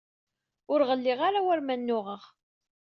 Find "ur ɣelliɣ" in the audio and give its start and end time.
0.71-1.19